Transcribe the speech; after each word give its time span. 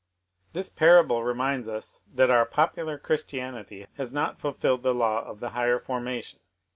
This 0.53 0.67
parable 0.67 1.23
reminds 1.23 1.69
us 1.69 2.01
that 2.11 2.31
our 2.31 2.43
popular 2.43 2.97
Chris 2.97 3.21
tianity 3.23 3.85
has 3.97 4.11
not 4.11 4.39
fulfilled 4.39 4.81
the 4.81 4.95
law 4.95 5.23
of 5.23 5.39
the 5.39 5.49
higher 5.49 5.77
formation. 5.77 6.39